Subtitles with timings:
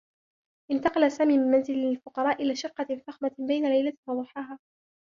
[0.71, 4.59] انتقل سامي من منزل للفقراء إلى شقّة فخمة بين ليلة و ضحاها.